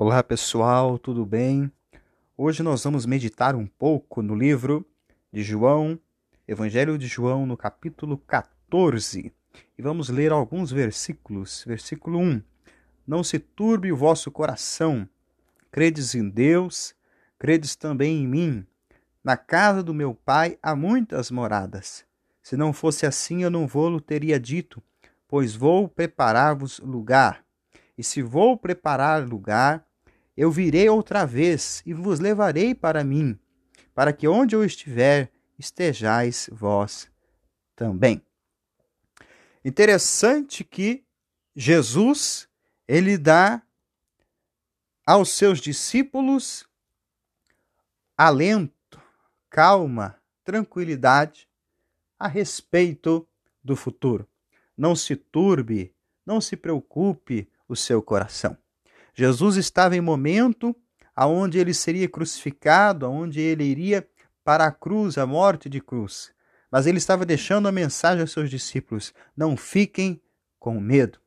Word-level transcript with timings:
Olá 0.00 0.22
pessoal, 0.22 0.96
tudo 0.96 1.26
bem? 1.26 1.72
Hoje 2.36 2.62
nós 2.62 2.84
vamos 2.84 3.04
meditar 3.04 3.56
um 3.56 3.66
pouco 3.66 4.22
no 4.22 4.32
livro 4.32 4.86
de 5.32 5.42
João, 5.42 5.98
Evangelho 6.46 6.96
de 6.96 7.08
João, 7.08 7.44
no 7.44 7.56
capítulo 7.56 8.16
14. 8.16 9.32
E 9.76 9.82
vamos 9.82 10.08
ler 10.08 10.30
alguns 10.30 10.70
versículos. 10.70 11.64
Versículo 11.66 12.20
1: 12.20 12.40
Não 13.04 13.24
se 13.24 13.40
turbe 13.40 13.90
o 13.90 13.96
vosso 13.96 14.30
coração, 14.30 15.08
credes 15.68 16.14
em 16.14 16.28
Deus, 16.28 16.94
credes 17.36 17.74
também 17.74 18.22
em 18.22 18.28
mim. 18.28 18.66
Na 19.24 19.36
casa 19.36 19.82
do 19.82 19.92
meu 19.92 20.14
pai 20.14 20.56
há 20.62 20.76
muitas 20.76 21.28
moradas. 21.28 22.04
Se 22.40 22.56
não 22.56 22.72
fosse 22.72 23.04
assim, 23.04 23.42
eu 23.42 23.50
não 23.50 23.66
vou-lo 23.66 24.00
teria 24.00 24.38
dito, 24.38 24.80
pois 25.26 25.56
vou 25.56 25.88
preparar-vos 25.88 26.78
lugar. 26.78 27.44
E 27.98 28.04
se 28.04 28.22
vou 28.22 28.56
preparar 28.56 29.26
lugar, 29.26 29.87
eu 30.38 30.52
virei 30.52 30.88
outra 30.88 31.26
vez 31.26 31.82
e 31.84 31.92
vos 31.92 32.20
levarei 32.20 32.72
para 32.72 33.02
mim, 33.02 33.36
para 33.92 34.12
que 34.12 34.28
onde 34.28 34.54
eu 34.54 34.64
estiver, 34.64 35.32
estejais 35.58 36.48
vós 36.52 37.10
também. 37.74 38.22
Interessante 39.64 40.62
que 40.62 41.04
Jesus 41.56 42.48
ele 42.86 43.18
dá 43.18 43.60
aos 45.04 45.30
seus 45.30 45.60
discípulos 45.60 46.64
alento, 48.16 49.02
calma, 49.50 50.22
tranquilidade 50.44 51.48
a 52.16 52.28
respeito 52.28 53.26
do 53.62 53.74
futuro. 53.74 54.24
Não 54.76 54.94
se 54.94 55.16
turbe, 55.16 55.92
não 56.24 56.40
se 56.40 56.56
preocupe 56.56 57.50
o 57.68 57.74
seu 57.74 58.00
coração. 58.00 58.56
Jesus 59.18 59.56
estava 59.56 59.96
em 59.96 60.00
momento 60.00 60.76
aonde 61.16 61.58
ele 61.58 61.74
seria 61.74 62.08
crucificado, 62.08 63.04
aonde 63.04 63.40
ele 63.40 63.64
iria 63.64 64.08
para 64.44 64.64
a 64.66 64.70
cruz, 64.70 65.18
a 65.18 65.26
morte 65.26 65.68
de 65.68 65.80
cruz. 65.80 66.32
Mas 66.70 66.86
ele 66.86 66.98
estava 66.98 67.26
deixando 67.26 67.66
a 67.66 67.72
mensagem 67.72 68.20
aos 68.20 68.30
seus 68.30 68.48
discípulos: 68.48 69.12
não 69.36 69.56
fiquem 69.56 70.22
com 70.56 70.78
medo. 70.78 71.18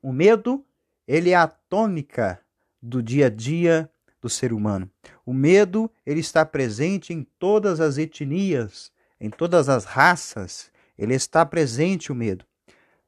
O 0.00 0.12
medo, 0.12 0.64
ele 1.04 1.30
é 1.30 1.34
a 1.34 1.48
tônica 1.48 2.40
do 2.80 3.02
dia 3.02 3.26
a 3.26 3.28
dia 3.28 3.90
do 4.22 4.28
ser 4.28 4.52
humano. 4.52 4.88
O 5.24 5.34
medo, 5.34 5.90
ele 6.06 6.20
está 6.20 6.46
presente 6.46 7.12
em 7.12 7.26
todas 7.40 7.80
as 7.80 7.98
etnias, 7.98 8.92
em 9.20 9.30
todas 9.30 9.68
as 9.68 9.84
raças. 9.84 10.70
Ele 10.96 11.14
está 11.14 11.44
presente 11.44 12.12
o 12.12 12.14
medo. 12.14 12.44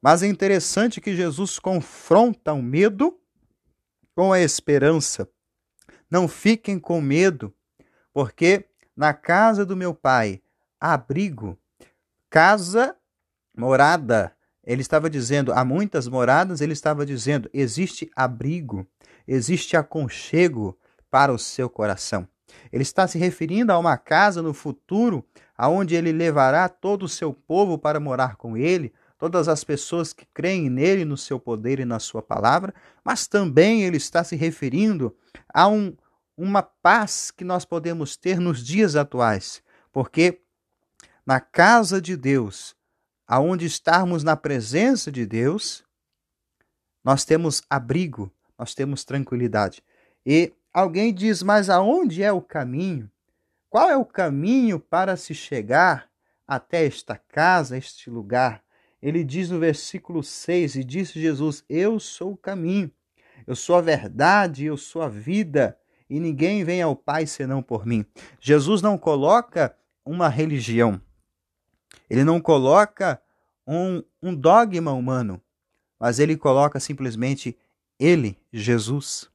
Mas 0.01 0.23
é 0.23 0.27
interessante 0.27 0.99
que 0.99 1.15
Jesus 1.15 1.57
confronta 1.57 2.51
o 2.51 2.61
medo 2.61 3.17
com 4.19 4.33
a 4.33 4.41
esperança. 4.41 5.29
Não 6.11 6.27
fiquem 6.27 6.77
com 6.77 6.99
medo, 6.99 7.55
porque 8.11 8.65
na 8.93 9.13
casa 9.13 9.65
do 9.65 9.77
meu 9.77 9.93
pai 9.93 10.41
abrigo, 10.77 11.57
casa, 12.29 12.97
morada. 13.55 14.35
Ele 14.61 14.81
estava 14.81 15.09
dizendo, 15.09 15.53
há 15.53 15.63
muitas 15.63 16.05
moradas, 16.05 16.59
ele 16.59 16.73
estava 16.73 17.05
dizendo, 17.05 17.49
existe 17.53 18.11
abrigo, 18.13 18.85
existe 19.25 19.77
aconchego 19.77 20.77
para 21.09 21.31
o 21.31 21.39
seu 21.39 21.69
coração. 21.69 22.27
Ele 22.73 22.83
está 22.83 23.07
se 23.07 23.17
referindo 23.17 23.71
a 23.71 23.79
uma 23.79 23.97
casa 23.97 24.41
no 24.41 24.53
futuro, 24.53 25.25
aonde 25.57 25.95
ele 25.95 26.11
levará 26.11 26.67
todo 26.67 27.03
o 27.03 27.09
seu 27.09 27.33
povo 27.33 27.77
para 27.77 28.01
morar 28.01 28.35
com 28.35 28.57
ele, 28.57 28.93
todas 29.19 29.49
as 29.49 29.65
pessoas 29.65 30.13
que 30.13 30.25
creem 30.33 30.69
nele, 30.69 31.03
no 31.03 31.17
seu 31.17 31.37
poder 31.37 31.79
e 31.79 31.85
na 31.85 31.99
sua 31.99 32.23
palavra, 32.23 32.73
mas 33.03 33.27
também 33.27 33.83
ele 33.83 33.97
está 33.97 34.23
se 34.23 34.35
referindo 34.37 35.15
a 35.53 35.67
um, 35.67 35.95
uma 36.37 36.63
paz 36.63 37.29
que 37.29 37.43
nós 37.43 37.65
podemos 37.65 38.15
ter 38.15 38.39
nos 38.39 38.65
dias 38.65 38.95
atuais, 38.95 39.61
porque 39.91 40.41
na 41.25 41.41
casa 41.41 42.01
de 42.01 42.15
Deus, 42.15 42.75
aonde 43.27 43.65
estarmos 43.65 44.23
na 44.23 44.37
presença 44.37 45.11
de 45.11 45.25
Deus, 45.25 45.83
nós 47.03 47.25
temos 47.25 47.61
abrigo, 47.69 48.31
nós 48.57 48.73
temos 48.73 49.03
tranquilidade. 49.03 49.83
E 50.25 50.53
alguém 50.73 51.13
diz: 51.13 51.43
Mas 51.43 51.69
aonde 51.69 52.23
é 52.23 52.31
o 52.31 52.41
caminho? 52.41 53.11
Qual 53.69 53.89
é 53.89 53.97
o 53.97 54.05
caminho 54.05 54.79
para 54.79 55.15
se 55.17 55.35
chegar 55.35 56.09
até 56.47 56.85
esta 56.85 57.17
casa, 57.17 57.77
este 57.77 58.09
lugar? 58.09 58.63
Ele 59.01 59.23
diz 59.23 59.49
no 59.49 59.59
versículo 59.59 60.23
6: 60.23 60.75
E 60.75 60.83
disse 60.83 61.19
Jesus: 61.19 61.63
Eu 61.69 61.99
sou 61.99 62.33
o 62.33 62.37
caminho, 62.37 62.91
eu 63.47 63.55
sou 63.55 63.75
a 63.75 63.81
verdade, 63.81 64.65
eu 64.65 64.77
sou 64.77 65.01
a 65.01 65.07
vida, 65.07 65.77
e 66.09 66.19
ninguém 66.19 66.63
vem 66.63 66.81
ao 66.81 66.95
Pai 66.95 67.25
senão 67.25 67.61
por 67.61 67.85
mim. 67.85 68.05
Jesus 68.39 68.81
não 68.81 68.97
coloca 68.97 69.75
uma 70.05 70.27
religião, 70.27 71.01
ele 72.09 72.23
não 72.23 72.41
coloca 72.41 73.21
um, 73.65 74.03
um 74.21 74.35
dogma 74.35 74.91
humano, 74.91 75.41
mas 75.99 76.19
ele 76.19 76.35
coloca 76.35 76.79
simplesmente 76.79 77.57
Ele, 77.99 78.37
Jesus. 78.51 79.29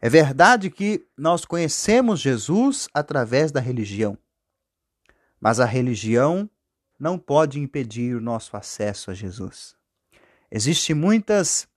É 0.00 0.08
verdade 0.10 0.70
que 0.70 1.06
nós 1.16 1.46
conhecemos 1.46 2.20
Jesus 2.20 2.88
através 2.92 3.50
da 3.50 3.60
religião, 3.60 4.18
mas 5.40 5.58
a 5.58 5.64
religião 5.64 6.50
não 7.04 7.18
pode 7.18 7.60
impedir 7.60 8.16
o 8.16 8.20
nosso 8.20 8.56
acesso 8.56 9.10
a 9.10 9.14
Jesus. 9.14 9.76
Existem 10.50 10.96
muitas, 10.96 11.68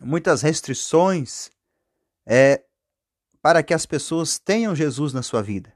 muitas 0.00 0.40
restrições 0.40 1.50
é, 2.24 2.62
para 3.42 3.60
que 3.64 3.74
as 3.74 3.84
pessoas 3.84 4.38
tenham 4.38 4.72
Jesus 4.72 5.12
na 5.12 5.20
sua 5.20 5.42
vida. 5.42 5.74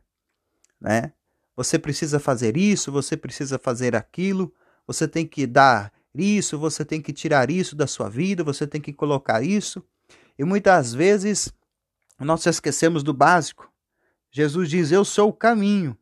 Né? 0.81 1.13
Você 1.57 1.81
precisa 1.81 2.21
fazer 2.21 2.57
isso, 2.57 2.93
você 2.93 3.17
precisa 3.17 3.59
fazer 3.59 3.97
aquilo, 3.97 4.55
você 4.87 5.09
tem 5.09 5.27
que 5.27 5.49
dar 5.49 5.93
isso, 6.15 6.57
você 6.57 6.85
tem 6.85 7.03
que 7.03 7.13
tirar 7.13 7.51
isso 7.51 7.75
da 7.75 7.89
sua 7.89 8.09
vida, 8.09 8.45
você 8.45 8.69
tem 8.69 8.81
que 8.81 8.93
colocar 8.93 9.43
isso. 9.43 9.85
E 10.39 10.45
muitas 10.45 10.95
vezes 10.95 11.53
nós 12.21 12.47
esquecemos 12.47 13.03
do 13.03 13.13
básico. 13.13 13.69
Jesus 14.31 14.71
diz: 14.71 14.93
Eu 14.93 15.05
sou 15.05 15.31
o 15.31 15.33
caminho, 15.33 15.99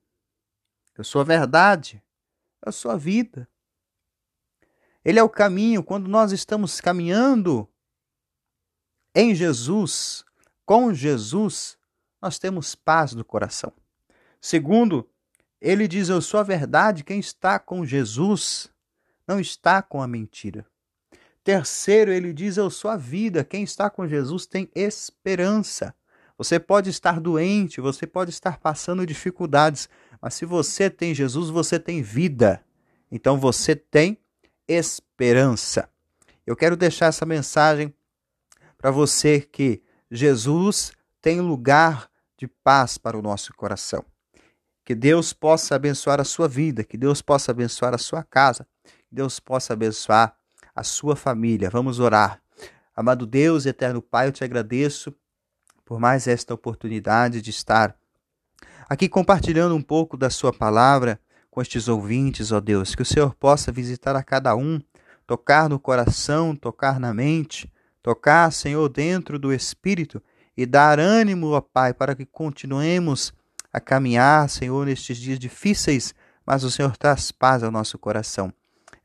eu 0.98 1.02
sou 1.02 1.22
a 1.22 1.24
verdade, 1.24 2.03
a 2.64 2.72
sua 2.72 2.96
vida. 2.96 3.48
Ele 5.04 5.18
é 5.18 5.22
o 5.22 5.28
caminho. 5.28 5.82
Quando 5.82 6.08
nós 6.08 6.32
estamos 6.32 6.80
caminhando 6.80 7.68
em 9.14 9.34
Jesus, 9.34 10.24
com 10.64 10.92
Jesus, 10.94 11.76
nós 12.20 12.38
temos 12.38 12.74
paz 12.74 13.12
no 13.12 13.24
coração. 13.24 13.72
Segundo, 14.40 15.08
ele 15.60 15.86
diz: 15.86 16.08
Eu 16.08 16.22
sou 16.22 16.40
a 16.40 16.42
verdade. 16.42 17.04
Quem 17.04 17.20
está 17.20 17.58
com 17.58 17.84
Jesus 17.84 18.70
não 19.26 19.38
está 19.38 19.82
com 19.82 20.02
a 20.02 20.08
mentira. 20.08 20.66
Terceiro, 21.42 22.10
ele 22.10 22.32
diz: 22.32 22.56
Eu 22.56 22.70
sou 22.70 22.90
a 22.90 22.96
vida. 22.96 23.44
Quem 23.44 23.62
está 23.62 23.90
com 23.90 24.08
Jesus 24.08 24.46
tem 24.46 24.70
esperança. 24.74 25.94
Você 26.36 26.58
pode 26.58 26.90
estar 26.90 27.20
doente, 27.20 27.80
você 27.80 28.06
pode 28.06 28.30
estar 28.30 28.58
passando 28.58 29.06
dificuldades, 29.06 29.88
mas 30.20 30.34
se 30.34 30.44
você 30.44 30.90
tem 30.90 31.14
Jesus, 31.14 31.48
você 31.48 31.78
tem 31.78 32.02
vida. 32.02 32.64
Então 33.10 33.38
você 33.38 33.76
tem 33.76 34.18
esperança. 34.66 35.88
Eu 36.46 36.56
quero 36.56 36.76
deixar 36.76 37.06
essa 37.06 37.24
mensagem 37.24 37.94
para 38.76 38.90
você 38.90 39.40
que 39.40 39.82
Jesus 40.10 40.92
tem 41.22 41.40
lugar 41.40 42.10
de 42.36 42.48
paz 42.48 42.98
para 42.98 43.16
o 43.16 43.22
nosso 43.22 43.54
coração. 43.54 44.04
Que 44.84 44.94
Deus 44.94 45.32
possa 45.32 45.76
abençoar 45.76 46.20
a 46.20 46.24
sua 46.24 46.46
vida, 46.48 46.84
que 46.84 46.98
Deus 46.98 47.22
possa 47.22 47.52
abençoar 47.52 47.94
a 47.94 47.98
sua 47.98 48.22
casa, 48.22 48.66
que 48.84 49.14
Deus 49.14 49.40
possa 49.40 49.72
abençoar 49.72 50.36
a 50.74 50.82
sua 50.82 51.16
família. 51.16 51.70
Vamos 51.70 52.00
orar. 52.00 52.42
Amado 52.94 53.24
Deus, 53.26 53.64
eterno 53.64 54.02
Pai, 54.02 54.28
eu 54.28 54.32
te 54.32 54.44
agradeço 54.44 55.14
por 55.84 56.00
mais 56.00 56.26
esta 56.26 56.54
oportunidade 56.54 57.42
de 57.42 57.50
estar 57.50 57.94
aqui 58.88 59.08
compartilhando 59.08 59.74
um 59.74 59.82
pouco 59.82 60.16
da 60.16 60.30
Sua 60.30 60.52
palavra 60.52 61.20
com 61.50 61.62
estes 61.62 61.88
ouvintes, 61.88 62.52
ó 62.52 62.60
Deus. 62.60 62.94
Que 62.94 63.02
o 63.02 63.06
Senhor 63.06 63.34
possa 63.34 63.70
visitar 63.70 64.16
a 64.16 64.22
cada 64.22 64.56
um, 64.56 64.80
tocar 65.26 65.68
no 65.68 65.78
coração, 65.78 66.54
tocar 66.56 66.98
na 66.98 67.14
mente, 67.14 67.72
tocar, 68.02 68.52
Senhor, 68.52 68.88
dentro 68.88 69.38
do 69.38 69.52
espírito 69.52 70.22
e 70.56 70.66
dar 70.66 70.98
ânimo, 70.98 71.50
ó 71.50 71.60
Pai, 71.60 71.94
para 71.94 72.14
que 72.14 72.26
continuemos 72.26 73.32
a 73.72 73.80
caminhar, 73.80 74.48
Senhor, 74.48 74.86
nestes 74.86 75.16
dias 75.16 75.38
difíceis, 75.38 76.14
mas 76.46 76.62
o 76.64 76.70
Senhor 76.70 76.96
traz 76.96 77.32
paz 77.32 77.62
ao 77.62 77.70
nosso 77.70 77.98
coração. 77.98 78.52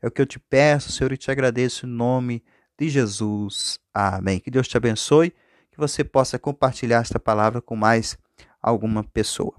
É 0.02 0.06
o 0.06 0.10
que 0.10 0.20
eu 0.20 0.26
te 0.26 0.38
peço, 0.38 0.92
Senhor, 0.92 1.12
e 1.12 1.16
te 1.16 1.30
agradeço 1.30 1.86
em 1.86 1.90
nome 1.90 2.42
de 2.78 2.88
Jesus. 2.88 3.78
Amém. 3.92 4.38
Que 4.38 4.50
Deus 4.50 4.68
te 4.68 4.76
abençoe, 4.76 5.34
você 5.80 6.04
possa 6.04 6.38
compartilhar 6.38 7.00
esta 7.00 7.18
palavra 7.18 7.60
com 7.60 7.74
mais 7.74 8.18
alguma 8.62 9.02
pessoa. 9.02 9.54